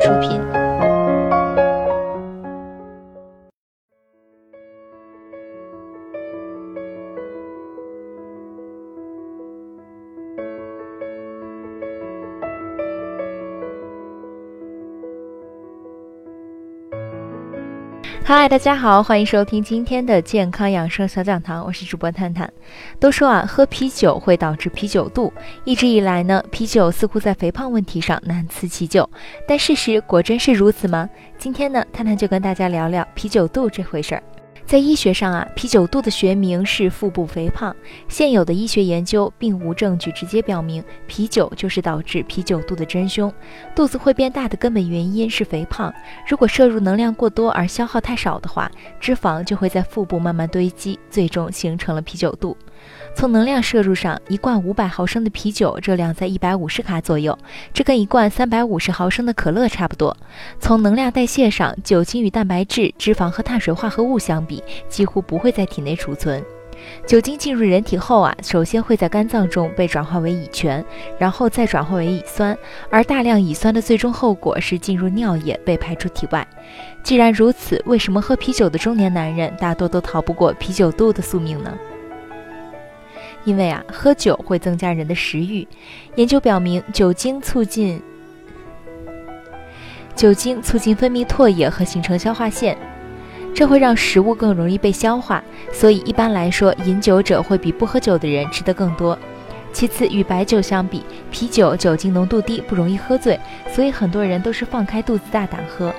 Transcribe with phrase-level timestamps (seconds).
[0.00, 0.57] 出品。
[18.28, 22.52] 嗨，大家好，欢迎收听今天的健康养生小讲堂，我是主播探探。
[23.00, 25.32] 都说啊，喝啤酒会导致啤酒肚，
[25.64, 29.08] 一直以来呢，啤酒似乎在肥胖问题上难辞其咎，
[29.46, 31.08] 但事实果真是如此吗？
[31.38, 34.22] 今天呢，探探就跟大家聊聊啤酒肚这回事儿。
[34.68, 37.74] 在医学上啊，啤酒肚的学名是腹部肥胖。
[38.06, 43.32] 现有的医学研究并无证据直接表明啤酒就是导致啤酒肚的真凶。
[43.74, 45.90] 肚子会变大的根本原因是肥胖。
[46.28, 52.54] 如果摄入能量过多而消耗太少的话，脂肪就会在腹部慢慢堆积，最终形成了啤酒肚。
[53.14, 57.36] 从能量摄入上，一罐五百毫升的啤酒热量在一百五十卡左右，
[57.72, 60.14] 这跟一罐三百五十毫升的可乐差不多。
[60.60, 64.57] 从能量代谢上，酒精与蛋白质、脂肪和碳水化合物相比，
[64.88, 66.44] 几乎不会在体内储存。
[67.04, 70.84] 酒精进入人体后啊，首先会在肝脏中被转化为乙醛，
[71.18, 72.56] 然后再转化为乙酸，
[72.88, 76.46] 而大量乙酸的最终后果是进入尿液被排出体外。
[77.02, 81.76] 既然如此，为什么喝啤酒的中年男人大多都逃不过啤酒肚的宿命呢？
[83.44, 85.66] 因为啊，喝酒会增加人的食欲。
[86.14, 88.00] 研究表明，酒精促进
[90.14, 92.78] 酒精促进分泌唾液和形成消化腺，
[93.58, 95.42] 这会让食物更容易被消化。
[95.72, 99.18] 所以一般来说，饮酒者会比不喝酒的人吃得更多。
[99.72, 103.36] 其次，与白酒相比，啤酒酒精浓度低，不容易喝醉，
[103.68, 105.92] 所以很多人都是放开肚子大胆喝。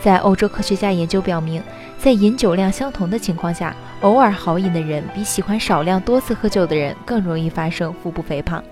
[0.00, 1.60] 在欧洲科学家研究表明。
[1.98, 8.62] 在饮酒量相同的情况下，偶尔豪饮的人比喜欢少量多次喝酒的人更容易发生腹部肥胖。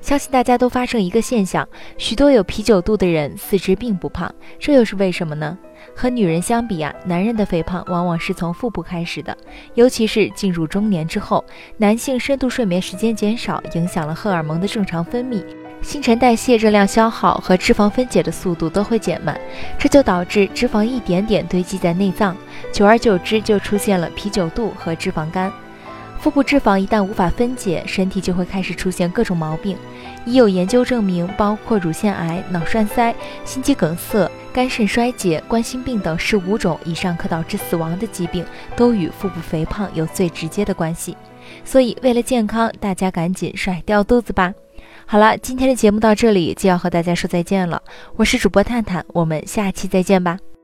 [0.00, 5.56] 相信大家都发生一个现象：许多有啤酒肚的人四肢并不胖，这又是为什么呢？
[5.94, 9.36] 和女人相比啊，男人的肥胖往往是从腹部开始的，
[9.74, 11.44] 尤其是进入中年之后，
[11.76, 15.44] 男性深度睡眠时间减少，影响了荷尔蒙的正常分泌。
[15.82, 19.38] 新陈代谢、热量消耗和脂肪分解的速度都会减慢，
[19.78, 22.36] 这就导致脂肪一点点堆积在内脏，
[22.72, 25.52] 久而久之就出现了啤酒肚和脂肪肝。
[26.20, 29.76] 腹部脂肪一旦无法分解，身体就会开始出现各种毛病。
[30.24, 38.44] 已有研究证明，包括乳腺癌、脑栓塞、心肌梗塞、肝肾衰竭、冠心病等十五种以上可导致死亡的疾病，
[38.74, 41.16] 都与腹部肥胖有最直接的关系。
[41.64, 44.52] 所以，为了健康，大家赶紧甩掉肚子吧！
[45.06, 47.80] 好了，今天的节目到这里就要和大家说再见了。
[48.16, 50.55] 我是主播探探，我们下期再见吧。